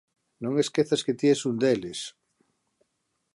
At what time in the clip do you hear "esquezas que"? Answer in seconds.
0.63-1.13